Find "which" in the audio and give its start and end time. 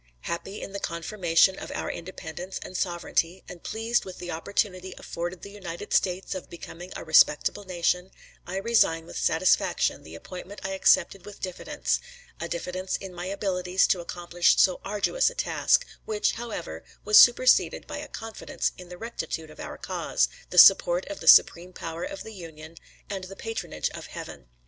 16.05-16.31